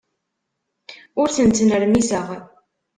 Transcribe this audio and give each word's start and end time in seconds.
Ur 1.21 1.27
ten-ttnermiseɣ. 1.35 2.27